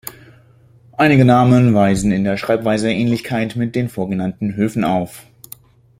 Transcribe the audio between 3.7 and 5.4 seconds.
den vorgenannten Höfen auf.